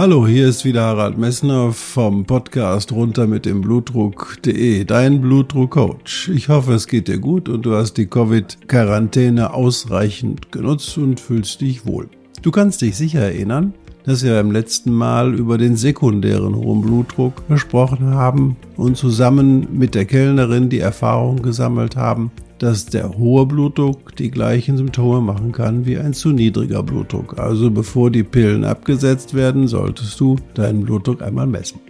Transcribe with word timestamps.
Hallo, 0.00 0.28
hier 0.28 0.48
ist 0.48 0.64
wieder 0.64 0.82
Harald 0.82 1.18
Messner 1.18 1.72
vom 1.72 2.24
Podcast 2.24 2.92
runter 2.92 3.26
mit 3.26 3.44
dem 3.44 3.62
Blutdruck.de, 3.62 4.84
dein 4.84 5.20
Blutdruckcoach. 5.20 6.30
Ich 6.32 6.48
hoffe, 6.48 6.74
es 6.74 6.86
geht 6.86 7.08
dir 7.08 7.18
gut 7.18 7.48
und 7.48 7.66
du 7.66 7.74
hast 7.74 7.94
die 7.94 8.06
Covid-Quarantäne 8.06 9.52
ausreichend 9.52 10.52
genutzt 10.52 10.96
und 10.98 11.18
fühlst 11.18 11.62
dich 11.62 11.84
wohl. 11.84 12.08
Du 12.42 12.52
kannst 12.52 12.80
dich 12.80 12.96
sicher 12.96 13.22
erinnern, 13.22 13.74
dass 14.04 14.22
wir 14.22 14.34
beim 14.34 14.52
letzten 14.52 14.92
Mal 14.92 15.34
über 15.34 15.58
den 15.58 15.74
sekundären 15.74 16.54
hohen 16.54 16.82
Blutdruck 16.82 17.48
gesprochen 17.48 18.14
haben 18.14 18.56
und 18.76 18.96
zusammen 18.96 19.66
mit 19.76 19.96
der 19.96 20.04
Kellnerin 20.04 20.68
die 20.68 20.78
Erfahrung 20.78 21.42
gesammelt 21.42 21.96
haben, 21.96 22.30
dass 22.58 22.86
der 22.86 23.16
hohe 23.16 23.46
Blutdruck 23.46 24.16
die 24.16 24.30
gleichen 24.30 24.76
Symptome 24.76 25.20
machen 25.20 25.52
kann 25.52 25.86
wie 25.86 25.98
ein 25.98 26.12
zu 26.12 26.30
niedriger 26.30 26.82
Blutdruck. 26.82 27.38
Also 27.38 27.70
bevor 27.70 28.10
die 28.10 28.22
Pillen 28.22 28.64
abgesetzt 28.64 29.34
werden, 29.34 29.68
solltest 29.68 30.18
du 30.20 30.36
deinen 30.54 30.84
Blutdruck 30.84 31.22
einmal 31.22 31.46
messen. 31.46 31.80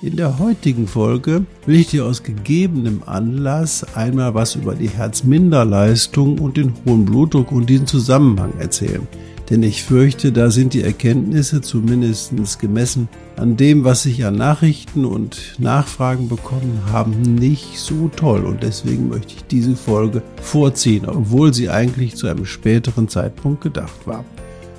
In 0.00 0.16
der 0.16 0.38
heutigen 0.38 0.86
Folge 0.86 1.44
will 1.66 1.80
ich 1.80 1.88
dir 1.88 2.06
aus 2.06 2.22
gegebenem 2.22 3.02
Anlass 3.04 3.84
einmal 3.96 4.32
was 4.34 4.54
über 4.54 4.74
die 4.74 4.88
Herzminderleistung 4.88 6.38
und 6.38 6.56
den 6.56 6.72
hohen 6.86 7.04
Blutdruck 7.04 7.50
und 7.50 7.68
diesen 7.68 7.86
Zusammenhang 7.86 8.52
erzählen 8.58 9.06
denn 9.50 9.62
ich 9.62 9.82
fürchte, 9.82 10.30
da 10.32 10.50
sind 10.50 10.74
die 10.74 10.82
Erkenntnisse 10.82 11.60
zumindest 11.60 12.58
gemessen 12.58 13.08
an 13.36 13.56
dem, 13.56 13.84
was 13.84 14.04
ich 14.04 14.24
an 14.24 14.36
Nachrichten 14.36 15.04
und 15.04 15.54
Nachfragen 15.58 16.28
bekommen 16.28 16.80
haben, 16.92 17.22
nicht 17.22 17.78
so 17.78 18.10
toll. 18.14 18.44
Und 18.44 18.62
deswegen 18.62 19.08
möchte 19.08 19.34
ich 19.34 19.44
diese 19.44 19.76
Folge 19.76 20.22
vorziehen, 20.42 21.06
obwohl 21.06 21.54
sie 21.54 21.70
eigentlich 21.70 22.16
zu 22.16 22.26
einem 22.26 22.44
späteren 22.44 23.08
Zeitpunkt 23.08 23.62
gedacht 23.62 24.06
war. 24.06 24.24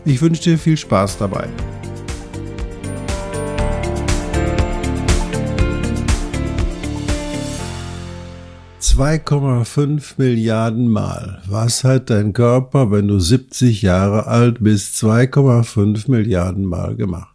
Ich 0.06 0.22
wünsche 0.22 0.44
dir 0.44 0.58
viel 0.58 0.78
Spaß 0.78 1.18
dabei. 1.18 1.48
2,5 9.00 10.16
Milliarden 10.18 10.90
Mal. 10.90 11.42
Was 11.48 11.86
hat 11.86 12.10
dein 12.10 12.34
Körper, 12.34 12.92
wenn 12.92 13.08
du 13.08 13.18
70 13.18 13.82
Jahre 13.82 14.28
alt 14.28 14.62
bist, 14.62 15.02
2,5 15.02 16.12
Milliarden 16.12 16.66
Mal 16.66 16.98
gemacht? 16.98 17.34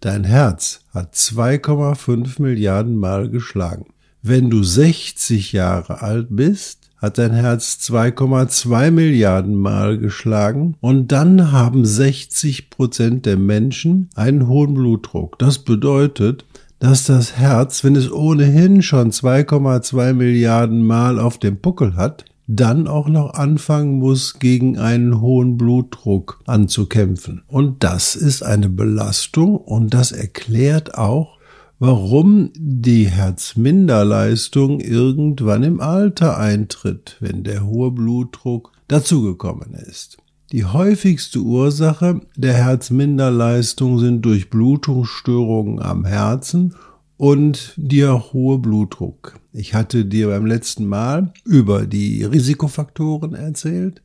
Dein 0.00 0.24
Herz 0.24 0.80
hat 0.92 1.14
2,5 1.14 2.42
Milliarden 2.42 2.96
Mal 2.96 3.30
geschlagen. 3.30 3.86
Wenn 4.22 4.50
du 4.50 4.64
60 4.64 5.52
Jahre 5.52 6.02
alt 6.02 6.26
bist, 6.30 6.90
hat 6.96 7.18
dein 7.18 7.32
Herz 7.32 7.78
2,2 7.80 8.90
Milliarden 8.90 9.54
Mal 9.54 9.98
geschlagen 9.98 10.74
und 10.80 11.12
dann 11.12 11.52
haben 11.52 11.84
60 11.84 12.70
Prozent 12.70 13.24
der 13.24 13.36
Menschen 13.36 14.10
einen 14.16 14.48
hohen 14.48 14.74
Blutdruck. 14.74 15.38
Das 15.38 15.60
bedeutet, 15.60 16.44
dass 16.78 17.04
das 17.04 17.36
Herz, 17.36 17.82
wenn 17.84 17.96
es 17.96 18.10
ohnehin 18.10 18.82
schon 18.82 19.10
2,2 19.10 20.12
Milliarden 20.12 20.86
Mal 20.86 21.18
auf 21.18 21.38
dem 21.38 21.60
Puckel 21.60 21.96
hat, 21.96 22.24
dann 22.46 22.88
auch 22.88 23.08
noch 23.08 23.34
anfangen 23.34 23.98
muss, 23.98 24.38
gegen 24.38 24.78
einen 24.78 25.20
hohen 25.20 25.58
Blutdruck 25.58 26.40
anzukämpfen. 26.46 27.42
Und 27.46 27.84
das 27.84 28.16
ist 28.16 28.42
eine 28.42 28.70
Belastung 28.70 29.56
und 29.56 29.92
das 29.92 30.12
erklärt 30.12 30.96
auch, 30.96 31.38
warum 31.78 32.50
die 32.56 33.06
Herzminderleistung 33.06 34.80
irgendwann 34.80 35.62
im 35.62 35.80
Alter 35.80 36.38
eintritt, 36.38 37.16
wenn 37.20 37.44
der 37.44 37.66
hohe 37.66 37.90
Blutdruck 37.90 38.72
dazugekommen 38.88 39.74
ist. 39.74 40.16
Die 40.50 40.64
häufigste 40.64 41.40
Ursache 41.40 42.22
der 42.34 42.54
Herzminderleistung 42.54 43.98
sind 43.98 44.22
Durchblutungsstörungen 44.22 45.78
am 45.78 46.06
Herzen 46.06 46.74
und 47.18 47.74
der 47.76 48.32
hohe 48.32 48.58
Blutdruck. 48.58 49.38
Ich 49.52 49.74
hatte 49.74 50.06
dir 50.06 50.28
beim 50.28 50.46
letzten 50.46 50.86
Mal 50.86 51.34
über 51.44 51.84
die 51.84 52.24
Risikofaktoren 52.24 53.34
erzählt. 53.34 54.00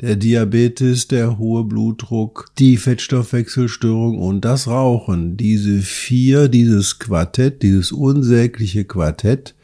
Der 0.00 0.16
Diabetes, 0.16 1.08
der 1.08 1.36
hohe 1.36 1.64
Blutdruck, 1.64 2.46
die 2.58 2.78
Fettstoffwechselstörung 2.78 4.18
und 4.18 4.46
das 4.46 4.68
Rauchen. 4.68 5.36
Diese 5.36 5.82
vier, 5.82 6.48
dieses 6.48 6.98
Quartett, 7.00 7.62
dieses 7.62 7.92
unsägliche 7.92 8.86
Quartett, 8.86 9.54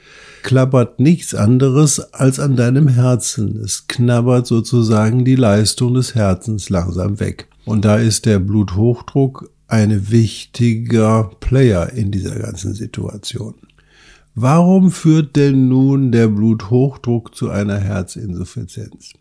klappert 0.43 1.01
nichts 1.01 1.35
anderes 1.35 2.01
als 2.15 2.41
an 2.41 2.57
deinem 2.57 2.89
Herzen. 2.89 3.61
Es 3.63 3.87
knabbert 3.87 4.47
sozusagen 4.47 5.25
die 5.25 5.37
Leistung 5.37 5.95
des 5.95 6.15
Herzens 6.15 6.71
langsam 6.71 7.21
weg. 7.21 7.49
Und 7.65 7.85
da 7.85 7.97
ist 7.97 8.25
der 8.27 8.39
Bluthochdruck 8.39 9.51
ein 9.67 10.11
wichtiger 10.11 11.31
Player 11.41 11.93
in 11.93 12.11
dieser 12.11 12.39
ganzen 12.39 12.75
Situation. 12.75 13.55
Warum 14.35 14.91
führt 14.91 15.37
denn 15.37 15.69
nun 15.69 16.13
der 16.13 16.29
Bluthochdruck 16.29 17.35
zu 17.35 17.51
einer 17.51 17.79
Herzinsuffizienz? 17.79 19.13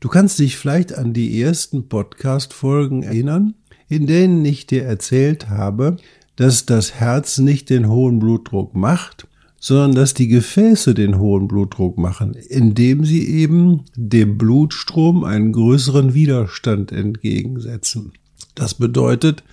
Du 0.00 0.08
kannst 0.08 0.38
dich 0.38 0.56
vielleicht 0.56 0.92
an 0.92 1.12
die 1.12 1.40
ersten 1.40 1.88
Podcast-Folgen 1.88 3.02
erinnern, 3.02 3.54
in 3.88 4.06
denen 4.06 4.44
ich 4.44 4.66
dir 4.66 4.84
erzählt 4.84 5.48
habe, 5.48 5.96
dass 6.36 6.66
das 6.66 6.94
Herz 6.94 7.38
nicht 7.38 7.70
den 7.70 7.88
hohen 7.88 8.18
Blutdruck 8.18 8.74
macht, 8.74 9.26
sondern 9.60 9.94
dass 9.94 10.14
die 10.14 10.26
Gefäße 10.26 10.94
den 10.94 11.18
hohen 11.18 11.46
Blutdruck 11.46 11.98
machen, 11.98 12.32
indem 12.32 13.04
sie 13.04 13.28
eben 13.28 13.84
dem 13.94 14.38
Blutstrom 14.38 15.22
einen 15.22 15.52
größeren 15.52 16.14
Widerstand 16.14 16.90
entgegensetzen. 16.90 18.12
Das 18.54 18.74
bedeutet, 18.74 19.44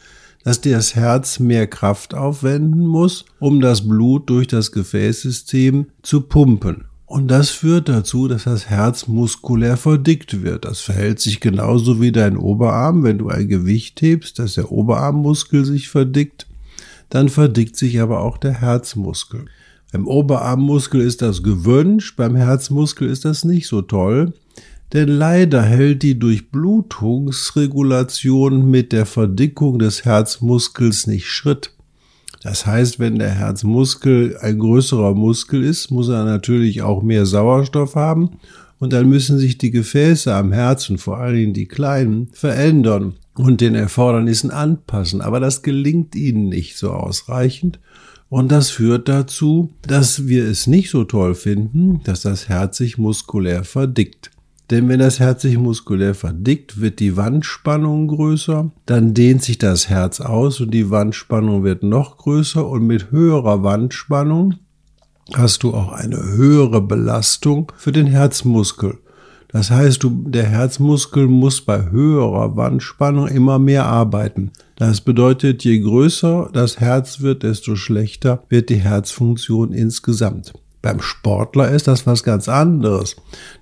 dass 0.44 0.62
das 0.62 0.96
Herz 0.96 1.40
mehr 1.40 1.68
Kraft 1.68 2.14
aufwenden 2.14 2.86
muss, 2.86 3.26
um 3.40 3.60
das 3.60 3.88
Blut 3.88 4.30
durch 4.30 4.48
das 4.48 4.72
Gefäßsystem 4.72 5.88
zu 6.02 6.22
pumpen. 6.22 6.86
Und 7.06 7.28
das 7.30 7.50
führt 7.50 7.90
dazu, 7.90 8.28
dass 8.30 8.46
das 8.46 8.70
Herz 8.70 9.08
muskulär 9.08 9.76
verdickt 9.76 10.42
wird. 10.42 10.66
Das 10.66 10.80
verhält 10.80 11.20
sich 11.20 11.40
genauso 11.40 12.02
wie 12.02 12.12
dein 12.12 12.38
Oberarm. 12.38 13.04
Wenn 13.04 13.18
du 13.18 13.30
ein 13.30 13.48
Gewicht 13.48 14.02
hebst, 14.02 14.40
dass 14.40 14.56
der 14.56 14.72
Oberarmmuskel 14.72 15.66
sich 15.66 15.90
verdickt, 15.90 16.48
dann 17.10 17.30
verdickt 17.30 17.76
sich 17.78 18.02
aber 18.02 18.22
auch 18.22 18.38
der 18.38 18.60
Herzmuskel. 18.60 19.46
Beim 19.92 20.08
Oberarmmuskel 20.08 21.02
ist 21.02 21.22
das 21.22 21.44
gewünscht, 21.44 22.16
beim 22.18 22.36
Herzmuskel 22.36 23.08
ist 23.10 23.26
das 23.26 23.46
nicht 23.46 23.68
so 23.68 23.82
toll, 23.82 24.34
denn 24.94 25.08
leider 25.08 25.62
hält 25.62 26.04
die 26.04 26.20
Durchblutungsregulation 26.20 28.70
mit 28.70 28.92
der 28.92 29.06
Verdickung 29.06 29.80
des 29.80 30.04
Herzmuskels 30.06 31.08
nicht 31.08 31.28
Schritt. 31.28 31.72
Das 32.44 32.66
heißt, 32.66 33.00
wenn 33.00 33.18
der 33.18 33.32
Herzmuskel 33.32 34.38
ein 34.42 34.60
größerer 34.60 35.16
Muskel 35.16 35.64
ist, 35.64 35.90
muss 35.90 36.10
er 36.10 36.26
natürlich 36.26 36.82
auch 36.82 37.02
mehr 37.02 37.26
Sauerstoff 37.26 37.96
haben 37.96 38.32
und 38.80 38.92
dann 38.94 39.10
müssen 39.10 39.40
sich 39.40 39.58
die 39.58 39.72
Gefäße 39.72 40.36
am 40.36 40.52
Herzen, 40.52 40.98
vor 40.98 41.18
allen 41.18 41.36
Dingen 41.36 41.54
die 41.54 41.68
kleinen, 41.68 42.28
verändern 42.34 43.14
und 43.36 43.62
den 43.62 43.76
Erfordernissen 43.76 44.52
anpassen. 44.52 45.22
Aber 45.22 45.40
das 45.40 45.62
gelingt 45.62 46.16
ihnen 46.16 46.50
nicht 46.50 46.78
so 46.78 46.92
ausreichend 46.92 47.80
und 48.30 48.52
das 48.52 48.70
führt 48.70 49.08
dazu, 49.08 49.72
dass 49.84 50.28
wir 50.28 50.46
es 50.46 50.68
nicht 50.68 50.90
so 50.90 51.04
toll 51.04 51.36
finden, 51.36 52.02
dass 52.04 52.22
das 52.22 52.50
Herz 52.50 52.78
sich 52.78 52.98
muskulär 52.98 53.64
verdickt. 53.64 54.32
Denn 54.70 54.90
wenn 54.90 55.00
das 55.00 55.22
Herz 55.22 55.44
sich 55.44 55.58
muskulär 55.58 56.14
verdickt, 56.14 56.82
wird 56.82 57.00
die 57.00 57.16
Wandspannung 57.16 58.10
größer, 58.10 58.70
dann 58.86 59.14
dehnt 59.14 59.42
sich 59.42 59.58
das 59.58 59.88
Herz 59.88 60.20
aus 60.20 60.60
und 60.60 60.72
die 60.72 60.90
Wandspannung 60.90 61.64
wird 61.64 61.84
noch 61.84 62.18
größer 62.18 62.68
und 62.68 62.86
mit 62.86 63.12
höherer 63.12 63.64
Wandspannung 63.64 64.56
hast 65.34 65.64
du 65.64 65.74
auch 65.74 65.94
eine 65.94 66.18
höhere 66.22 66.82
Belastung 66.82 67.72
für 67.78 67.94
den 67.94 68.08
Herzmuskel. 68.08 68.98
Das 69.48 69.72
heißt, 69.72 70.04
du, 70.04 70.10
der 70.28 70.46
Herzmuskel 70.46 71.28
muss 71.28 71.62
bei 71.62 71.90
höherer 71.90 72.58
Wandspannung 72.58 73.28
immer 73.30 73.60
mehr 73.60 73.86
arbeiten. 73.86 74.52
Das 74.78 75.02
bedeutet, 75.02 75.64
je 75.64 75.80
größer 75.80 76.52
das 76.54 76.80
Herz 76.80 77.22
wird, 77.22 77.42
desto 77.42 77.76
schlechter 77.76 78.44
wird 78.48 78.70
die 78.70 78.76
Herzfunktion 78.76 79.74
insgesamt. 79.74 80.54
Beim 80.84 81.02
Sportler 81.02 81.72
ist 81.72 81.88
das 81.88 82.06
was 82.06 82.24
ganz 82.24 82.48
anderes. 82.48 83.16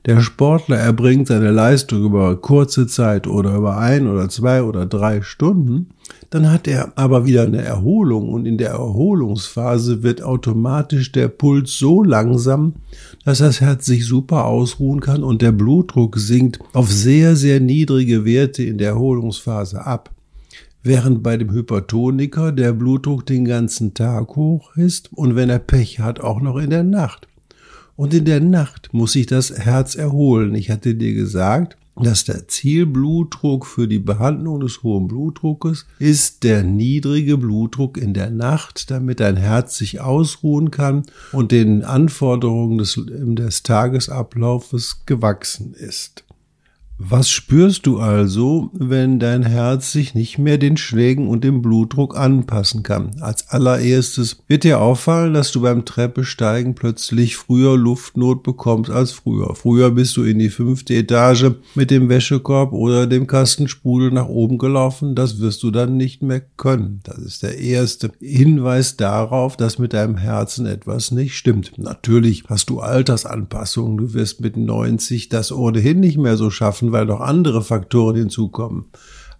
Der 0.06 0.20
Sportler 0.20 0.76
erbringt 0.76 1.28
seine 1.28 1.52
Leistung 1.52 2.04
über 2.04 2.36
kurze 2.36 2.86
Zeit 2.86 3.28
oder 3.28 3.56
über 3.56 3.78
ein 3.78 4.08
oder 4.08 4.28
zwei 4.28 4.62
oder 4.62 4.86
drei 4.86 5.22
Stunden 5.22 5.88
Dann 6.30 6.52
hat 6.52 6.68
er 6.68 6.92
aber 6.98 7.26
wieder 7.26 7.44
eine 7.44 7.64
Erholung 7.64 8.28
und 8.28 8.46
in 8.46 8.58
der 8.58 8.72
Erholungsphase 8.72 10.04
wird 10.04 10.22
automatisch 10.22 11.14
der 11.14 11.30
Puls 11.30 11.78
so 11.78 12.04
langsam, 12.04 12.74
dass 13.24 13.38
das 13.38 13.62
Herz 13.62 13.86
sich 13.86 14.06
super 14.06 14.44
ausruhen 14.46 15.00
kann 15.00 15.24
und 15.24 15.42
der 15.42 15.54
Blutdruck 15.54 16.18
sinkt 16.18 16.60
auf 16.74 16.92
sehr, 16.92 17.38
sehr 17.38 17.62
niedrige 17.62 18.26
Werte 18.26 18.64
in 18.64 18.78
der 18.78 18.90
Erholungsphase 18.90 19.86
ab. 19.86 20.15
Während 20.88 21.24
bei 21.24 21.36
dem 21.36 21.52
Hypertoniker 21.52 22.52
der 22.52 22.72
Blutdruck 22.72 23.26
den 23.26 23.44
ganzen 23.44 23.96
Tag 23.96 24.36
hoch 24.36 24.76
ist 24.76 25.12
und 25.12 25.36
wenn 25.36 25.50
er 25.50 25.58
Pech 25.58 26.00
hat, 26.00 26.20
auch 26.20 26.40
noch 26.40 26.58
in 26.58 26.70
der 26.70 26.84
Nacht. 26.84 27.28
Und 27.96 28.14
in 28.14 28.24
der 28.24 28.40
Nacht 28.40 28.90
muss 28.94 29.14
sich 29.14 29.26
das 29.26 29.52
Herz 29.52 29.96
erholen. 29.96 30.54
Ich 30.54 30.70
hatte 30.70 30.94
dir 30.94 31.16
gesagt, 31.16 31.76
dass 31.96 32.24
der 32.24 32.48
Zielblutdruck 32.48 33.66
für 33.66 33.88
die 33.88 33.98
Behandlung 33.98 34.60
des 34.60 34.84
hohen 34.84 35.08
Blutdruckes 35.08 35.88
ist 35.98 36.44
der 36.44 36.62
niedrige 36.62 37.40
Blutdruck 37.40 37.98
in 37.98 38.14
der 38.14 38.30
Nacht, 38.30 38.92
damit 38.92 39.22
dein 39.22 39.38
Herz 39.38 39.78
sich 39.78 40.02
ausruhen 40.02 40.70
kann 40.70 41.02
und 41.32 41.52
den 41.52 41.84
Anforderungen 41.84 42.78
des, 42.78 43.02
des 43.08 43.64
Tagesablaufes 43.64 45.02
gewachsen 45.08 45.74
ist. 45.74 46.25
Was 46.98 47.30
spürst 47.30 47.88
du 47.88 48.00
also, 48.00 48.70
wenn 48.72 49.20
dein 49.20 49.44
Herz 49.44 49.92
sich 49.92 50.16
nicht 50.16 50.38
mehr 50.38 50.58
den 50.58 50.78
Schlägen 50.78 51.28
und 51.28 51.44
dem 51.44 51.62
Blutdruck 51.62 52.18
anpassen 52.18 52.84
kann? 52.84 53.18
Als 53.20 53.50
allererstes 53.50 54.38
wird 54.48 54.64
dir 54.64 54.80
auffallen, 54.80 55.34
dass 55.34 55.52
du 55.52 55.60
beim 55.62 55.84
Treppesteigen 55.84 56.74
plötzlich 56.74 57.36
früher 57.36 57.76
Luftnot 57.76 58.44
bekommst 58.44 58.90
als 58.90 59.12
früher. 59.12 59.56
Früher 59.56 59.92
bist 59.92 60.16
du 60.16 60.24
in 60.24 60.40
die 60.40 60.50
fünfte 60.50 60.96
Etage 60.96 61.52
mit 61.76 61.92
dem 61.92 62.08
Wäschekorb 62.08 62.72
oder 62.72 63.08
dem 63.08 63.28
Kastensprudel 63.28 64.12
nach 64.12 64.30
oben 64.30 64.58
gelaufen. 64.58 65.16
Das 65.16 65.42
wirst 65.42 65.64
du 65.64 65.72
dann 65.72 65.98
nicht 65.98 66.24
mehr 66.24 66.40
können. 66.56 67.02
Das 67.04 67.18
ist 67.18 67.44
der 67.44 67.58
erste 67.58 68.14
Hinweis 68.22 68.96
darauf, 68.96 69.58
dass 69.58 69.80
mit 69.80 69.92
deinem 69.92 70.16
Herzen 70.16 70.66
etwas 70.66 71.12
nicht 71.12 71.36
stimmt. 71.36 71.78
Natürlich 71.78 72.46
hast 72.48 72.70
du 72.70 72.80
Altersanpassungen. 72.80 73.98
Du 73.98 74.14
wirst 74.14 74.40
mit 74.40 74.56
90 74.56 75.28
das 75.28 75.52
ohnehin 75.52 76.00
nicht 76.00 76.18
mehr 76.18 76.38
so 76.38 76.50
schaffen 76.50 76.85
schaffen, 76.86 76.92
weil 76.92 77.06
noch 77.06 77.22
andere 77.22 77.64
Faktoren 77.64 78.16
hinzukommen. 78.16 78.86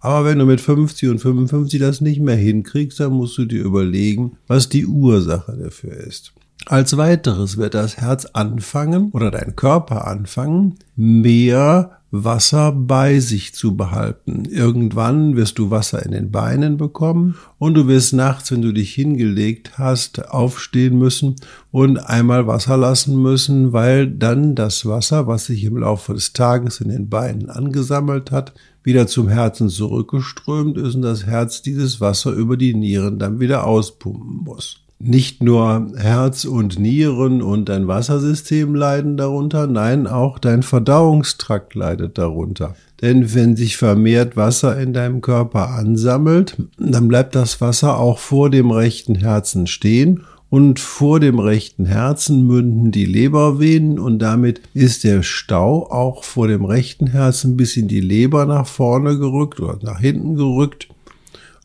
Aber 0.00 0.24
wenn 0.24 0.38
du 0.38 0.46
mit 0.46 0.60
50 0.60 1.08
und 1.08 1.18
55 1.18 1.80
das 1.80 2.00
nicht 2.00 2.20
mehr 2.20 2.36
hinkriegst, 2.36 3.00
dann 3.00 3.12
musst 3.12 3.38
du 3.38 3.44
dir 3.44 3.64
überlegen, 3.64 4.36
was 4.46 4.68
die 4.68 4.86
Ursache 4.86 5.56
dafür 5.56 5.96
ist. 5.96 6.32
Als 6.68 6.96
weiteres 6.96 7.58
wird 7.58 7.74
das 7.74 7.96
Herz 7.98 8.26
anfangen 8.32 9.10
oder 9.12 9.30
dein 9.30 9.54
Körper 9.54 10.08
anfangen, 10.08 10.74
mehr 10.96 12.00
Wasser 12.10 12.72
bei 12.72 13.20
sich 13.20 13.54
zu 13.54 13.76
behalten. 13.76 14.46
Irgendwann 14.46 15.36
wirst 15.36 15.58
du 15.58 15.70
Wasser 15.70 16.04
in 16.04 16.10
den 16.10 16.32
Beinen 16.32 16.76
bekommen 16.76 17.36
und 17.58 17.74
du 17.74 17.86
wirst 17.86 18.14
nachts, 18.14 18.50
wenn 18.50 18.62
du 18.62 18.72
dich 18.72 18.92
hingelegt 18.94 19.78
hast, 19.78 20.28
aufstehen 20.32 20.98
müssen 20.98 21.36
und 21.70 21.98
einmal 21.98 22.48
Wasser 22.48 22.76
lassen 22.76 23.22
müssen, 23.22 23.72
weil 23.72 24.08
dann 24.08 24.56
das 24.56 24.86
Wasser, 24.86 25.28
was 25.28 25.46
sich 25.46 25.62
im 25.62 25.76
Laufe 25.76 26.14
des 26.14 26.32
Tages 26.32 26.80
in 26.80 26.88
den 26.88 27.08
Beinen 27.08 27.48
angesammelt 27.48 28.32
hat, 28.32 28.54
wieder 28.82 29.06
zum 29.06 29.28
Herzen 29.28 29.68
zurückgeströmt 29.68 30.78
ist 30.78 30.96
und 30.96 31.02
das 31.02 31.26
Herz 31.26 31.62
dieses 31.62 32.00
Wasser 32.00 32.32
über 32.32 32.56
die 32.56 32.74
Nieren 32.74 33.20
dann 33.20 33.38
wieder 33.38 33.68
auspumpen 33.68 34.42
muss. 34.42 34.85
Nicht 34.98 35.42
nur 35.42 35.88
Herz 35.96 36.46
und 36.46 36.78
Nieren 36.78 37.42
und 37.42 37.68
dein 37.68 37.86
Wassersystem 37.86 38.74
leiden 38.74 39.18
darunter, 39.18 39.66
nein, 39.66 40.06
auch 40.06 40.38
dein 40.38 40.62
Verdauungstrakt 40.62 41.74
leidet 41.74 42.16
darunter. 42.16 42.74
Denn 43.02 43.34
wenn 43.34 43.56
sich 43.56 43.76
vermehrt 43.76 44.38
Wasser 44.38 44.80
in 44.80 44.94
deinem 44.94 45.20
Körper 45.20 45.70
ansammelt, 45.70 46.56
dann 46.78 47.08
bleibt 47.08 47.34
das 47.34 47.60
Wasser 47.60 47.98
auch 47.98 48.18
vor 48.18 48.48
dem 48.48 48.70
rechten 48.70 49.16
Herzen 49.16 49.66
stehen 49.66 50.22
und 50.48 50.80
vor 50.80 51.20
dem 51.20 51.40
rechten 51.40 51.84
Herzen 51.84 52.46
münden 52.46 52.90
die 52.90 53.04
Lebervenen 53.04 53.98
und 53.98 54.20
damit 54.20 54.62
ist 54.72 55.04
der 55.04 55.22
Stau 55.22 55.90
auch 55.90 56.24
vor 56.24 56.48
dem 56.48 56.64
rechten 56.64 57.08
Herzen 57.08 57.56
bis 57.56 57.76
in 57.76 57.88
die 57.88 58.00
Leber 58.00 58.46
nach 58.46 58.66
vorne 58.66 59.18
gerückt 59.18 59.60
oder 59.60 59.78
nach 59.82 60.00
hinten 60.00 60.36
gerückt 60.36 60.88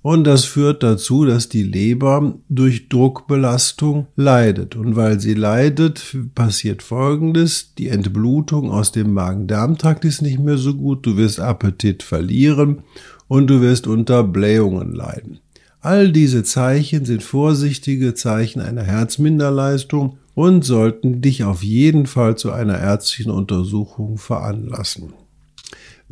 und 0.03 0.23
das 0.23 0.45
führt 0.45 0.81
dazu, 0.81 1.25
dass 1.25 1.47
die 1.47 1.61
Leber 1.61 2.35
durch 2.49 2.89
Druckbelastung 2.89 4.07
leidet. 4.15 4.75
Und 4.75 4.95
weil 4.95 5.19
sie 5.19 5.35
leidet, 5.35 6.17
passiert 6.33 6.81
Folgendes. 6.81 7.75
Die 7.77 7.89
Entblutung 7.89 8.71
aus 8.71 8.91
dem 8.91 9.13
Magen-Darm-Trakt 9.13 10.03
ist 10.05 10.23
nicht 10.23 10.39
mehr 10.39 10.57
so 10.57 10.73
gut. 10.73 11.05
Du 11.05 11.17
wirst 11.17 11.39
Appetit 11.39 12.01
verlieren 12.01 12.81
und 13.27 13.47
du 13.47 13.61
wirst 13.61 13.85
unter 13.85 14.23
Blähungen 14.23 14.91
leiden. 14.91 15.39
All 15.81 16.11
diese 16.11 16.43
Zeichen 16.43 17.05
sind 17.05 17.21
vorsichtige 17.21 18.15
Zeichen 18.15 18.59
einer 18.59 18.83
Herzminderleistung 18.83 20.17
und 20.33 20.63
sollten 20.63 21.21
dich 21.21 21.43
auf 21.43 21.63
jeden 21.63 22.07
Fall 22.07 22.37
zu 22.37 22.51
einer 22.51 22.79
ärztlichen 22.79 23.31
Untersuchung 23.31 24.17
veranlassen. 24.17 25.13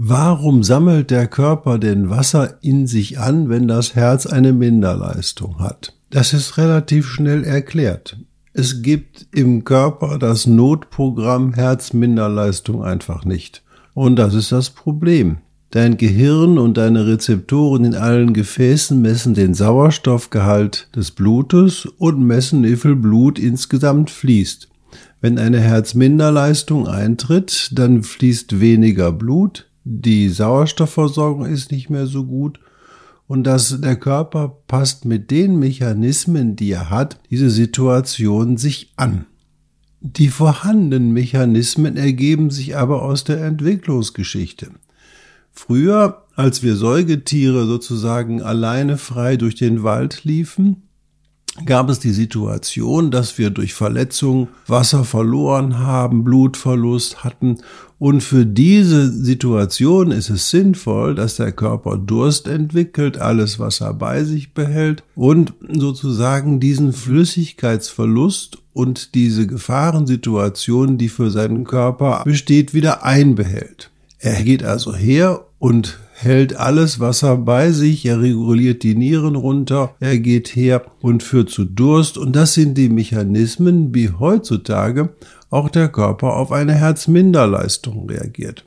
Warum 0.01 0.63
sammelt 0.63 1.11
der 1.11 1.27
Körper 1.27 1.77
denn 1.77 2.09
Wasser 2.09 2.59
in 2.61 2.87
sich 2.87 3.19
an, 3.19 3.49
wenn 3.49 3.67
das 3.67 3.95
Herz 3.95 4.25
eine 4.25 4.53
Minderleistung 4.53 5.59
hat? 5.59 5.93
Das 6.09 6.31
ist 6.31 6.57
relativ 6.57 7.05
schnell 7.05 7.43
erklärt. 7.43 8.15
Es 8.53 8.81
gibt 8.81 9.27
im 9.35 9.65
Körper 9.65 10.17
das 10.17 10.47
Notprogramm 10.47 11.51
Herzminderleistung 11.53 12.81
einfach 12.81 13.25
nicht. 13.25 13.61
Und 13.93 14.15
das 14.15 14.35
ist 14.35 14.53
das 14.53 14.69
Problem. 14.69 15.39
Dein 15.71 15.97
Gehirn 15.97 16.57
und 16.59 16.77
deine 16.77 17.05
Rezeptoren 17.05 17.83
in 17.83 17.95
allen 17.95 18.31
Gefäßen 18.31 19.01
messen 19.01 19.33
den 19.33 19.53
Sauerstoffgehalt 19.53 20.87
des 20.95 21.11
Blutes 21.11 21.85
und 21.97 22.25
messen, 22.25 22.63
wie 22.63 22.77
viel 22.77 22.95
Blut 22.95 23.37
insgesamt 23.37 24.11
fließt. 24.11 24.69
Wenn 25.19 25.37
eine 25.37 25.59
Herzminderleistung 25.59 26.87
eintritt, 26.87 27.71
dann 27.73 28.03
fließt 28.03 28.61
weniger 28.61 29.11
Blut, 29.11 29.68
die 29.91 30.29
Sauerstoffversorgung 30.29 31.47
ist 31.47 31.71
nicht 31.71 31.89
mehr 31.89 32.05
so 32.05 32.23
gut 32.23 32.59
und 33.25 33.43
dass 33.43 33.81
der 33.81 33.95
Körper 33.95 34.55
passt 34.67 35.03
mit 35.05 35.31
den 35.31 35.57
Mechanismen, 35.57 36.55
die 36.55 36.71
er 36.71 36.91
hat, 36.91 37.19
diese 37.31 37.49
Situation 37.49 38.57
sich 38.57 38.93
an. 38.97 39.25
Die 39.99 40.27
vorhandenen 40.27 41.11
Mechanismen 41.11 41.97
ergeben 41.97 42.51
sich 42.51 42.77
aber 42.77 43.01
aus 43.01 43.23
der 43.23 43.43
Entwicklungsgeschichte. 43.43 44.69
Früher, 45.51 46.23
als 46.35 46.61
wir 46.61 46.75
Säugetiere 46.75 47.65
sozusagen 47.65 48.43
alleine 48.43 48.95
frei 48.95 49.37
durch 49.37 49.55
den 49.55 49.81
Wald 49.81 50.23
liefen, 50.23 50.83
gab 51.65 51.89
es 51.89 51.99
die 51.99 52.11
Situation, 52.11 53.11
dass 53.11 53.37
wir 53.37 53.49
durch 53.49 53.73
Verletzungen 53.73 54.47
Wasser 54.67 55.03
verloren 55.03 55.79
haben, 55.79 56.23
Blutverlust 56.23 57.23
hatten. 57.23 57.57
Und 57.99 58.21
für 58.21 58.45
diese 58.45 59.11
Situation 59.11 60.11
ist 60.11 60.29
es 60.29 60.49
sinnvoll, 60.49 61.15
dass 61.15 61.35
der 61.35 61.51
Körper 61.51 61.97
Durst 61.97 62.47
entwickelt, 62.47 63.17
alles 63.17 63.59
Wasser 63.59 63.93
bei 63.93 64.23
sich 64.23 64.53
behält 64.53 65.03
und 65.15 65.53
sozusagen 65.69 66.61
diesen 66.61 66.93
Flüssigkeitsverlust 66.93 68.59
und 68.73 69.15
diese 69.15 69.47
Gefahrensituation, 69.47 70.97
die 70.97 71.09
für 71.09 71.29
seinen 71.29 71.65
Körper 71.65 72.21
besteht, 72.23 72.73
wieder 72.73 73.03
einbehält. 73.03 73.91
Er 74.19 74.43
geht 74.43 74.63
also 74.63 74.95
her 74.95 75.45
und 75.59 75.99
hält 76.21 76.57
alles 76.57 76.99
Wasser 76.99 77.37
bei 77.37 77.71
sich, 77.71 78.05
er 78.05 78.19
reguliert 78.21 78.83
die 78.83 78.95
Nieren 78.95 79.35
runter, 79.35 79.95
er 80.01 80.19
geht 80.19 80.49
her 80.49 80.83
und 81.01 81.23
führt 81.23 81.49
zu 81.49 81.63
Durst 81.63 82.17
und 82.17 82.35
das 82.35 82.53
sind 82.53 82.77
die 82.77 82.89
Mechanismen, 82.89 83.95
wie 83.95 84.09
heutzutage 84.11 85.09
auch 85.49 85.69
der 85.69 85.87
Körper 85.87 86.35
auf 86.35 86.51
eine 86.51 86.73
Herzminderleistung 86.73 88.09
reagiert. 88.09 88.65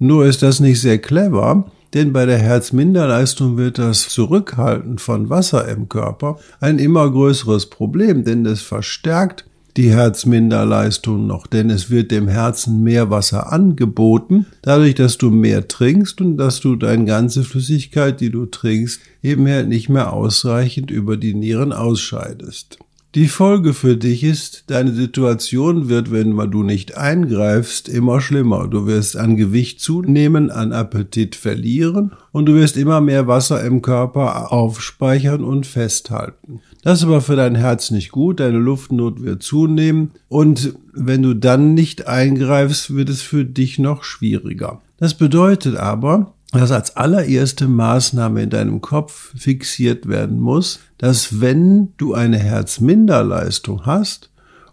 Nur 0.00 0.26
ist 0.26 0.42
das 0.42 0.58
nicht 0.58 0.80
sehr 0.80 0.98
clever, 0.98 1.70
denn 1.94 2.12
bei 2.12 2.26
der 2.26 2.38
Herzminderleistung 2.38 3.56
wird 3.56 3.78
das 3.78 4.08
Zurückhalten 4.08 4.98
von 4.98 5.30
Wasser 5.30 5.68
im 5.68 5.88
Körper 5.88 6.38
ein 6.60 6.80
immer 6.80 7.08
größeres 7.08 7.66
Problem, 7.66 8.24
denn 8.24 8.44
es 8.44 8.60
verstärkt 8.60 9.44
die 9.78 9.92
Herzminderleistung 9.92 11.28
noch, 11.28 11.46
denn 11.46 11.70
es 11.70 11.88
wird 11.88 12.10
dem 12.10 12.26
Herzen 12.26 12.82
mehr 12.82 13.10
Wasser 13.10 13.52
angeboten, 13.52 14.46
dadurch, 14.60 14.96
dass 14.96 15.18
du 15.18 15.30
mehr 15.30 15.68
trinkst 15.68 16.20
und 16.20 16.36
dass 16.36 16.58
du 16.58 16.74
deine 16.74 17.04
ganze 17.04 17.44
Flüssigkeit, 17.44 18.20
die 18.20 18.30
du 18.30 18.46
trinkst, 18.46 19.00
eben 19.22 19.44
nicht 19.68 19.88
mehr 19.88 20.12
ausreichend 20.12 20.90
über 20.90 21.16
die 21.16 21.32
Nieren 21.32 21.72
ausscheidest. 21.72 22.78
Die 23.14 23.28
Folge 23.28 23.72
für 23.72 23.96
dich 23.96 24.22
ist, 24.22 24.64
deine 24.66 24.92
Situation 24.92 25.88
wird, 25.88 26.10
wenn 26.10 26.36
du 26.50 26.62
nicht 26.62 26.96
eingreifst, 26.96 27.88
immer 27.88 28.20
schlimmer. 28.20 28.68
Du 28.68 28.86
wirst 28.86 29.16
an 29.16 29.36
Gewicht 29.36 29.80
zunehmen, 29.80 30.50
an 30.50 30.72
Appetit 30.72 31.34
verlieren 31.34 32.12
und 32.32 32.46
du 32.46 32.54
wirst 32.54 32.76
immer 32.76 33.00
mehr 33.00 33.26
Wasser 33.26 33.64
im 33.64 33.80
Körper 33.80 34.52
aufspeichern 34.52 35.42
und 35.42 35.66
festhalten. 35.66 36.60
Das 36.88 37.00
ist 37.00 37.04
aber 37.04 37.20
für 37.20 37.36
dein 37.36 37.54
Herz 37.54 37.90
nicht 37.90 38.12
gut, 38.12 38.40
deine 38.40 38.56
Luftnot 38.56 39.20
wird 39.20 39.42
zunehmen 39.42 40.12
und 40.30 40.72
wenn 40.94 41.20
du 41.20 41.34
dann 41.34 41.74
nicht 41.74 42.08
eingreifst, 42.08 42.94
wird 42.94 43.10
es 43.10 43.20
für 43.20 43.44
dich 43.44 43.78
noch 43.78 44.04
schwieriger. 44.04 44.80
Das 44.96 45.12
bedeutet 45.12 45.76
aber, 45.76 46.32
dass 46.50 46.70
als 46.70 46.96
allererste 46.96 47.68
Maßnahme 47.68 48.42
in 48.42 48.48
deinem 48.48 48.80
Kopf 48.80 49.34
fixiert 49.36 50.08
werden 50.08 50.40
muss, 50.40 50.80
dass 50.96 51.42
wenn 51.42 51.92
du 51.98 52.14
eine 52.14 52.38
Herzminderleistung 52.38 53.84
hast 53.84 54.30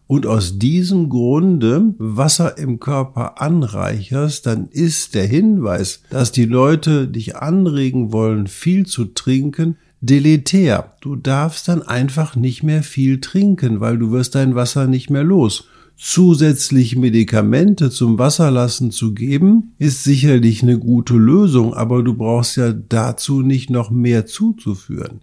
und 0.07 0.25
aus 0.25 0.57
diesem 0.57 1.09
Grunde 1.09 1.95
Wasser 1.97 2.57
im 2.57 2.79
Körper 2.79 3.41
anreicherst, 3.41 4.45
dann 4.45 4.69
ist 4.69 5.15
der 5.15 5.27
Hinweis, 5.27 6.01
dass 6.11 6.31
die 6.31 6.45
Leute 6.45 7.09
dich 7.09 7.35
anregen 7.35 8.13
wollen, 8.13 8.47
viel 8.47 8.85
zu 8.85 9.03
trinken, 9.03 9.75
deletär. 10.05 10.93
Du 11.01 11.15
darfst 11.15 11.67
dann 11.67 11.81
einfach 11.81 12.35
nicht 12.35 12.63
mehr 12.63 12.83
viel 12.83 13.21
trinken, 13.21 13.79
weil 13.79 13.97
du 13.97 14.11
wirst 14.11 14.35
dein 14.35 14.55
Wasser 14.55 14.87
nicht 14.87 15.09
mehr 15.09 15.23
los. 15.23 15.67
Zusätzlich 15.97 16.97
Medikamente 16.97 17.89
zum 17.89 18.19
Wasserlassen 18.19 18.91
zu 18.91 19.13
geben, 19.13 19.73
ist 19.77 20.03
sicherlich 20.03 20.61
eine 20.61 20.77
gute 20.77 21.15
Lösung, 21.15 21.73
aber 21.73 22.03
du 22.03 22.15
brauchst 22.15 22.57
ja 22.57 22.73
dazu 22.73 23.41
nicht 23.41 23.69
noch 23.69 23.91
mehr 23.91 24.25
zuzuführen. 24.25 25.21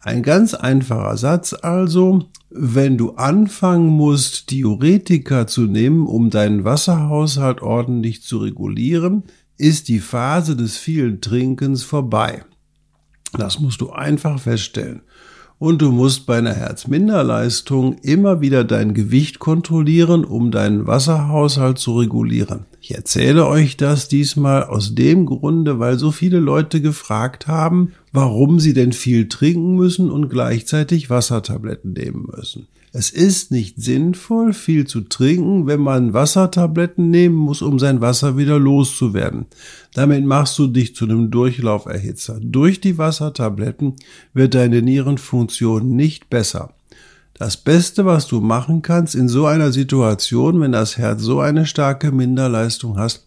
Ein 0.00 0.22
ganz 0.22 0.54
einfacher 0.54 1.18
Satz 1.18 1.52
also, 1.52 2.30
wenn 2.48 2.96
du 2.96 3.12
anfangen 3.12 3.88
musst, 3.88 4.50
Diuretika 4.50 5.46
zu 5.46 5.62
nehmen, 5.62 6.06
um 6.06 6.30
deinen 6.30 6.64
Wasserhaushalt 6.64 7.60
ordentlich 7.60 8.22
zu 8.22 8.38
regulieren, 8.38 9.24
ist 9.58 9.88
die 9.88 10.00
Phase 10.00 10.56
des 10.56 10.78
vielen 10.78 11.20
Trinkens 11.20 11.82
vorbei. 11.82 12.44
Das 13.36 13.60
musst 13.60 13.80
du 13.80 13.90
einfach 13.90 14.40
feststellen. 14.40 15.02
Und 15.58 15.82
du 15.82 15.92
musst 15.92 16.24
bei 16.24 16.38
einer 16.38 16.54
Herzminderleistung 16.54 17.98
immer 17.98 18.40
wieder 18.40 18.64
dein 18.64 18.94
Gewicht 18.94 19.40
kontrollieren, 19.40 20.24
um 20.24 20.50
deinen 20.50 20.86
Wasserhaushalt 20.86 21.78
zu 21.78 21.98
regulieren. 21.98 22.64
Ich 22.80 22.94
erzähle 22.94 23.46
euch 23.46 23.76
das 23.76 24.08
diesmal 24.08 24.64
aus 24.64 24.94
dem 24.94 25.26
Grunde, 25.26 25.78
weil 25.78 25.98
so 25.98 26.12
viele 26.12 26.40
Leute 26.40 26.80
gefragt 26.80 27.46
haben, 27.46 27.92
warum 28.10 28.58
sie 28.58 28.72
denn 28.72 28.92
viel 28.92 29.28
trinken 29.28 29.74
müssen 29.74 30.10
und 30.10 30.30
gleichzeitig 30.30 31.10
Wassertabletten 31.10 31.92
nehmen 31.92 32.26
müssen. 32.34 32.66
Es 32.92 33.10
ist 33.10 33.52
nicht 33.52 33.80
sinnvoll, 33.80 34.52
viel 34.52 34.84
zu 34.84 35.02
trinken, 35.02 35.68
wenn 35.68 35.78
man 35.78 36.12
Wassertabletten 36.12 37.08
nehmen 37.08 37.36
muss, 37.36 37.62
um 37.62 37.78
sein 37.78 38.00
Wasser 38.00 38.36
wieder 38.36 38.58
loszuwerden. 38.58 39.46
Damit 39.94 40.24
machst 40.24 40.58
du 40.58 40.66
dich 40.66 40.96
zu 40.96 41.04
einem 41.04 41.30
Durchlauferhitzer. 41.30 42.40
Durch 42.42 42.80
die 42.80 42.98
Wassertabletten 42.98 43.94
wird 44.34 44.54
deine 44.54 44.82
Nierenfunktion 44.82 45.94
nicht 45.94 46.30
besser. 46.30 46.74
Das 47.34 47.56
Beste, 47.56 48.04
was 48.06 48.26
du 48.26 48.40
machen 48.40 48.82
kannst 48.82 49.14
in 49.14 49.28
so 49.28 49.46
einer 49.46 49.70
Situation, 49.70 50.60
wenn 50.60 50.72
das 50.72 50.98
Herz 50.98 51.22
so 51.22 51.38
eine 51.38 51.66
starke 51.66 52.10
Minderleistung 52.10 52.98
hast, 52.98 53.26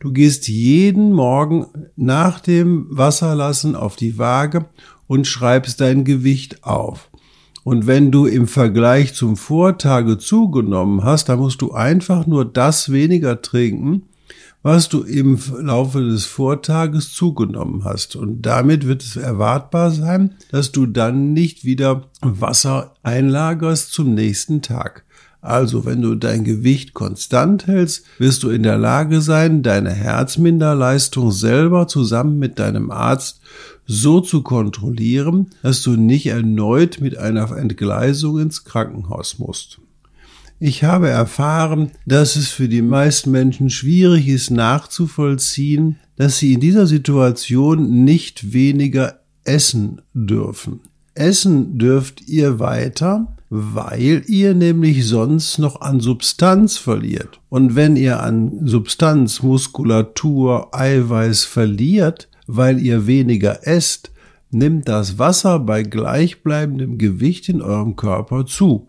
du 0.00 0.12
gehst 0.12 0.48
jeden 0.48 1.12
Morgen 1.12 1.66
nach 1.94 2.40
dem 2.40 2.88
Wasserlassen 2.90 3.76
auf 3.76 3.94
die 3.94 4.18
Waage 4.18 4.66
und 5.06 5.28
schreibst 5.28 5.80
dein 5.80 6.04
Gewicht 6.04 6.64
auf. 6.64 7.10
Und 7.64 7.86
wenn 7.86 8.12
du 8.12 8.26
im 8.26 8.46
Vergleich 8.46 9.14
zum 9.14 9.36
Vortage 9.36 10.18
zugenommen 10.18 11.02
hast, 11.02 11.30
dann 11.30 11.38
musst 11.38 11.62
du 11.62 11.72
einfach 11.72 12.26
nur 12.26 12.44
das 12.44 12.92
weniger 12.92 13.40
trinken, 13.40 14.02
was 14.62 14.88
du 14.90 15.02
im 15.02 15.38
Laufe 15.60 16.02
des 16.02 16.26
Vortages 16.26 17.12
zugenommen 17.12 17.84
hast. 17.84 18.16
Und 18.16 18.42
damit 18.42 18.86
wird 18.86 19.02
es 19.02 19.16
erwartbar 19.16 19.90
sein, 19.90 20.34
dass 20.50 20.72
du 20.72 20.86
dann 20.86 21.32
nicht 21.32 21.64
wieder 21.64 22.04
Wasser 22.20 22.94
einlagerst 23.02 23.92
zum 23.92 24.14
nächsten 24.14 24.60
Tag. 24.60 25.03
Also, 25.44 25.84
wenn 25.84 26.00
du 26.00 26.14
dein 26.14 26.42
Gewicht 26.42 26.94
konstant 26.94 27.66
hältst, 27.66 28.06
wirst 28.16 28.42
du 28.44 28.48
in 28.48 28.62
der 28.62 28.78
Lage 28.78 29.20
sein, 29.20 29.62
deine 29.62 29.90
Herzminderleistung 29.90 31.32
selber 31.32 31.86
zusammen 31.86 32.38
mit 32.38 32.58
deinem 32.58 32.90
Arzt 32.90 33.42
so 33.86 34.22
zu 34.22 34.40
kontrollieren, 34.40 35.50
dass 35.62 35.82
du 35.82 35.96
nicht 35.96 36.28
erneut 36.28 37.02
mit 37.02 37.18
einer 37.18 37.54
Entgleisung 37.54 38.38
ins 38.38 38.64
Krankenhaus 38.64 39.38
musst. 39.38 39.80
Ich 40.60 40.82
habe 40.82 41.10
erfahren, 41.10 41.90
dass 42.06 42.36
es 42.36 42.48
für 42.48 42.70
die 42.70 42.80
meisten 42.80 43.30
Menschen 43.30 43.68
schwierig 43.68 44.28
ist 44.28 44.50
nachzuvollziehen, 44.50 45.96
dass 46.16 46.38
sie 46.38 46.54
in 46.54 46.60
dieser 46.60 46.86
Situation 46.86 48.04
nicht 48.06 48.54
weniger 48.54 49.20
essen 49.44 50.00
dürfen. 50.14 50.80
Essen 51.14 51.76
dürft 51.78 52.26
ihr 52.28 52.60
weiter, 52.60 53.36
weil 53.56 54.24
ihr 54.26 54.52
nämlich 54.52 55.06
sonst 55.06 55.58
noch 55.58 55.80
an 55.80 56.00
Substanz 56.00 56.76
verliert. 56.76 57.40
Und 57.48 57.76
wenn 57.76 57.94
ihr 57.94 58.20
an 58.20 58.66
Substanz, 58.66 59.44
Muskulatur, 59.44 60.74
Eiweiß 60.74 61.44
verliert, 61.44 62.28
weil 62.48 62.80
ihr 62.80 63.06
weniger 63.06 63.64
esst, 63.64 64.10
nimmt 64.50 64.88
das 64.88 65.20
Wasser 65.20 65.60
bei 65.60 65.84
gleichbleibendem 65.84 66.98
Gewicht 66.98 67.48
in 67.48 67.62
eurem 67.62 67.94
Körper 67.94 68.44
zu. 68.44 68.88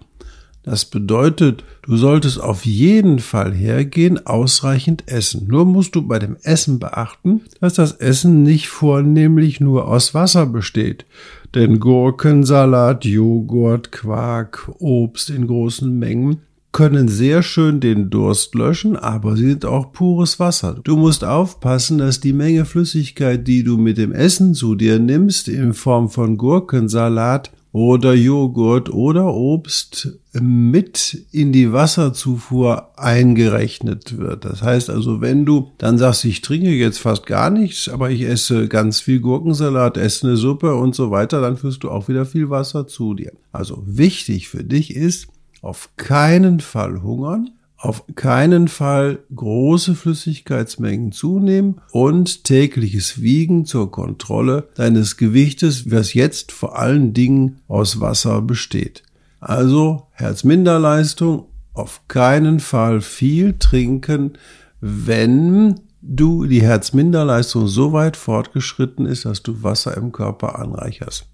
Das 0.65 0.85
bedeutet, 0.85 1.63
du 1.83 1.95
solltest 1.95 2.41
auf 2.41 2.65
jeden 2.65 3.19
Fall 3.19 3.53
hergehen, 3.53 4.25
ausreichend 4.25 5.03
essen. 5.05 5.45
Nur 5.47 5.63
musst 5.63 5.95
du 5.95 6.01
bei 6.01 6.17
dem 6.17 6.37
Essen 6.41 6.79
beachten, 6.79 7.41
dass 7.61 7.75
das 7.75 7.91
Essen 7.91 8.41
nicht 8.41 8.67
vornehmlich 8.67 9.59
nur 9.59 9.87
aus 9.87 10.15
Wasser 10.15 10.47
besteht. 10.47 11.05
Denn 11.53 11.79
Gurkensalat, 11.79 13.05
Joghurt, 13.05 13.91
Quark, 13.91 14.71
Obst 14.79 15.29
in 15.29 15.45
großen 15.45 15.99
Mengen 15.99 16.41
können 16.71 17.09
sehr 17.09 17.43
schön 17.43 17.79
den 17.79 18.09
Durst 18.09 18.55
löschen, 18.55 18.97
aber 18.97 19.37
sie 19.37 19.49
sind 19.49 19.65
auch 19.65 19.93
pures 19.93 20.39
Wasser. 20.39 20.79
Du 20.83 20.97
musst 20.97 21.23
aufpassen, 21.23 21.99
dass 21.99 22.19
die 22.19 22.33
Menge 22.33 22.65
Flüssigkeit, 22.65 23.47
die 23.47 23.63
du 23.63 23.77
mit 23.77 23.99
dem 23.99 24.11
Essen 24.11 24.55
zu 24.55 24.73
dir 24.73 24.97
nimmst, 24.97 25.47
in 25.47 25.73
Form 25.73 26.09
von 26.09 26.37
Gurkensalat, 26.37 27.51
oder 27.75 28.13
Joghurt 28.13 28.89
oder 28.89 29.33
Obst 29.33 30.17
mit 30.31 31.25
in 31.33 31.51
die 31.51 31.73
Wasserzufuhr 31.73 32.97
eingerechnet 32.97 34.17
wird. 34.17 34.45
Das 34.45 34.61
heißt 34.61 34.89
also, 34.89 35.19
wenn 35.19 35.43
du 35.43 35.73
dann 35.77 35.97
sagst, 35.97 36.23
ich 36.23 36.39
trinke 36.39 36.69
jetzt 36.69 36.99
fast 36.99 37.25
gar 37.25 37.49
nichts, 37.49 37.89
aber 37.89 38.11
ich 38.11 38.21
esse 38.21 38.69
ganz 38.69 39.01
viel 39.01 39.19
Gurkensalat, 39.19 39.97
esse 39.97 40.25
eine 40.25 40.37
Suppe 40.37 40.73
und 40.73 40.95
so 40.95 41.11
weiter, 41.11 41.41
dann 41.41 41.57
führst 41.57 41.83
du 41.83 41.91
auch 41.91 42.07
wieder 42.07 42.25
viel 42.25 42.49
Wasser 42.49 42.87
zu 42.87 43.13
dir. 43.13 43.33
Also 43.51 43.83
wichtig 43.85 44.47
für 44.47 44.63
dich 44.63 44.95
ist, 44.95 45.27
auf 45.61 45.89
keinen 45.97 46.61
Fall 46.61 47.03
hungern, 47.03 47.49
auf 47.77 48.03
keinen 48.15 48.67
Fall 48.67 49.19
große 49.35 49.95
Flüssigkeitsmengen 49.95 51.11
zunehmen 51.11 51.81
und 51.91 52.43
tägliches 52.43 53.21
Wiegen 53.21 53.65
zur 53.65 53.91
Kontrolle 53.91 54.69
deines 54.75 55.17
Gewichtes, 55.17 55.91
was 55.91 56.13
jetzt 56.13 56.51
vor 56.51 56.79
allen 56.79 57.13
Dingen 57.13 57.59
aus 57.67 57.99
Wasser 57.99 58.41
besteht. 58.41 59.03
Also 59.39 60.07
Herzminderleistung, 60.11 61.45
auf 61.73 62.07
keinen 62.07 62.59
Fall 62.59 63.01
viel 63.01 63.55
trinken, 63.59 64.37
wenn 64.79 65.81
du 66.01 66.45
die 66.45 66.61
Herzminderleistung 66.61 67.67
so 67.67 67.91
weit 67.91 68.15
fortgeschritten 68.15 69.05
ist, 69.05 69.25
dass 69.25 69.43
du 69.43 69.61
Wasser 69.63 69.97
im 69.97 70.11
Körper 70.11 70.57
anreicherst. 70.59 71.27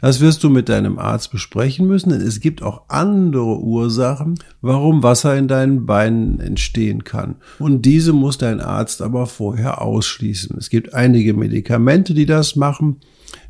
Das 0.00 0.20
wirst 0.20 0.44
du 0.44 0.50
mit 0.50 0.68
deinem 0.68 0.98
Arzt 0.98 1.30
besprechen 1.30 1.86
müssen, 1.86 2.10
denn 2.10 2.20
es 2.20 2.40
gibt 2.40 2.62
auch 2.62 2.82
andere 2.88 3.60
Ursachen, 3.60 4.38
warum 4.60 5.02
Wasser 5.02 5.36
in 5.36 5.48
deinen 5.48 5.86
Beinen 5.86 6.38
entstehen 6.40 7.04
kann. 7.04 7.36
Und 7.58 7.82
diese 7.82 8.12
muss 8.12 8.36
dein 8.36 8.60
Arzt 8.60 9.00
aber 9.00 9.26
vorher 9.26 9.80
ausschließen. 9.80 10.56
Es 10.58 10.68
gibt 10.68 10.92
einige 10.92 11.32
Medikamente, 11.34 12.12
die 12.12 12.26
das 12.26 12.56
machen. 12.56 13.00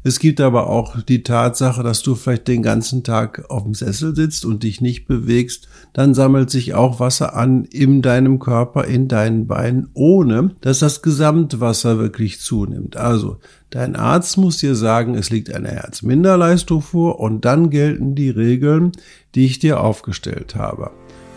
Es 0.02 0.20
gibt 0.20 0.40
aber 0.40 0.68
auch 0.68 1.02
die 1.02 1.24
Tatsache, 1.24 1.82
dass 1.82 2.02
du 2.02 2.14
vielleicht 2.14 2.46
den 2.46 2.62
ganzen 2.62 3.02
Tag 3.02 3.50
auf 3.50 3.64
dem 3.64 3.74
Sessel 3.74 4.14
sitzt 4.14 4.44
und 4.44 4.62
dich 4.62 4.80
nicht 4.80 5.06
bewegst, 5.06 5.68
dann 5.94 6.14
sammelt 6.14 6.48
sich 6.48 6.74
auch 6.74 7.00
Wasser 7.00 7.34
an 7.34 7.64
in 7.64 8.02
deinem 8.02 8.38
Körper, 8.38 8.84
in 8.84 9.08
deinen 9.08 9.46
Beinen, 9.48 9.88
ohne 9.94 10.52
dass 10.60 10.78
das 10.78 11.02
Gesamtwasser 11.02 11.98
wirklich 11.98 12.40
zunimmt. 12.40 12.96
Also, 12.96 13.38
dein 13.70 13.96
Arzt 13.96 14.38
muss 14.38 14.58
dir 14.58 14.76
sagen, 14.76 15.16
es 15.16 15.30
liegt 15.30 15.52
eine 15.52 15.70
Herzminderleistung 15.70 16.82
vor 16.82 17.18
und 17.18 17.44
dann 17.44 17.70
gelten 17.70 18.14
die 18.14 18.30
Regeln, 18.30 18.92
die 19.34 19.46
ich 19.46 19.58
dir 19.58 19.80
aufgestellt 19.80 20.54
habe. 20.54 20.92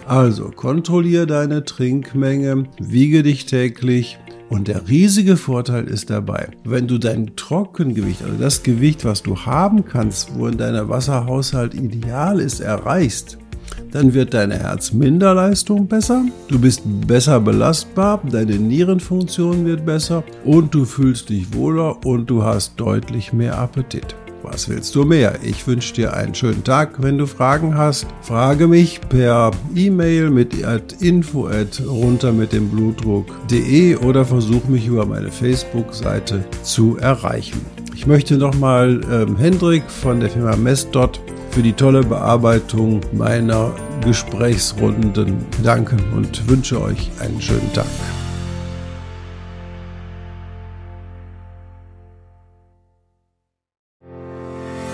Also, 0.09 0.49
kontrolliere 0.49 1.27
deine 1.27 1.65
Trinkmenge, 1.65 2.63
wiege 2.79 3.21
dich 3.21 3.45
täglich, 3.45 4.17
und 4.49 4.67
der 4.67 4.89
riesige 4.89 5.37
Vorteil 5.37 5.85
ist 5.87 6.09
dabei, 6.09 6.47
wenn 6.63 6.87
du 6.87 6.97
dein 6.97 7.35
Trockengewicht, 7.35 8.23
also 8.23 8.35
das 8.39 8.63
Gewicht, 8.63 9.05
was 9.05 9.21
du 9.21 9.37
haben 9.37 9.85
kannst, 9.85 10.31
wo 10.35 10.47
in 10.47 10.57
deiner 10.57 10.89
Wasserhaushalt 10.89 11.75
ideal 11.75 12.39
ist, 12.39 12.59
erreichst, 12.59 13.37
dann 13.91 14.15
wird 14.15 14.33
deine 14.33 14.57
Herzminderleistung 14.57 15.85
besser, 15.85 16.25
du 16.47 16.57
bist 16.57 16.81
besser 17.05 17.39
belastbar, 17.39 18.19
deine 18.31 18.55
Nierenfunktion 18.55 19.63
wird 19.67 19.85
besser 19.85 20.23
und 20.43 20.73
du 20.73 20.85
fühlst 20.85 21.29
dich 21.29 21.53
wohler 21.53 22.03
und 22.03 22.31
du 22.31 22.41
hast 22.41 22.79
deutlich 22.79 23.31
mehr 23.31 23.59
Appetit. 23.59 24.15
Was 24.43 24.69
willst 24.69 24.95
du 24.95 25.03
mehr? 25.03 25.35
Ich 25.43 25.67
wünsche 25.67 25.93
dir 25.93 26.13
einen 26.13 26.33
schönen 26.33 26.63
Tag. 26.63 27.01
Wenn 27.01 27.17
du 27.17 27.25
Fragen 27.25 27.77
hast, 27.77 28.07
frage 28.21 28.67
mich 28.67 29.01
per 29.01 29.51
E-Mail 29.75 30.29
mit 30.29 30.55
info 31.01 31.47
at 31.47 31.81
runter 31.85 32.31
mit 32.31 32.53
dem 32.53 32.69
Blutdruck.de 32.69 33.97
oder 33.97 34.25
versuch 34.25 34.65
mich 34.65 34.87
über 34.87 35.05
meine 35.05 35.31
Facebook-Seite 35.31 36.45
zu 36.63 36.97
erreichen. 36.97 37.65
Ich 37.95 38.07
möchte 38.07 38.37
nochmal 38.37 39.01
ähm, 39.11 39.35
Hendrik 39.35 39.83
von 39.89 40.21
der 40.21 40.29
Firma 40.29 40.55
Messdot 40.55 41.19
für 41.51 41.61
die 41.61 41.73
tolle 41.73 42.01
Bearbeitung 42.01 43.01
meiner 43.11 43.73
Gesprächsrunden 44.05 45.45
danken 45.63 45.99
und 46.15 46.47
wünsche 46.47 46.81
euch 46.81 47.09
einen 47.19 47.41
schönen 47.41 47.73
Tag. 47.73 47.85